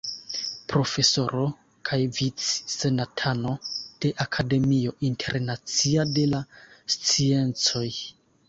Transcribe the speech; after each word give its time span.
Profesoro 0.71 1.41
kaj 1.89 1.99
vic-senatano 2.15 3.53
de 4.05 4.13
Akademio 4.27 4.97
Internacia 5.11 6.11
de 6.17 6.25
la 6.33 6.45
Sciencoj. 6.97 7.89